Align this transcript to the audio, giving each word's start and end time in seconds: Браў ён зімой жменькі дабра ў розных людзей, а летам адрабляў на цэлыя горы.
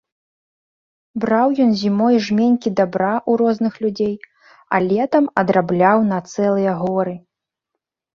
Браў 1.23 1.47
ён 1.65 1.71
зімой 1.81 2.15
жменькі 2.27 2.69
дабра 2.79 3.09
ў 3.17 3.31
розных 3.41 3.73
людзей, 3.83 4.15
а 4.77 4.79
летам 4.87 5.29
адрабляў 5.43 5.97
на 6.13 6.19
цэлыя 6.31 6.73
горы. 6.81 7.15